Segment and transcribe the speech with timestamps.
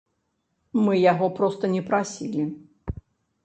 [0.85, 2.51] Мы яго проста не прасілі.